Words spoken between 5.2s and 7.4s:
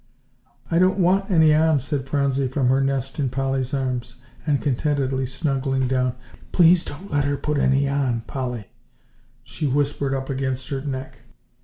snuggling down. "Please don't let her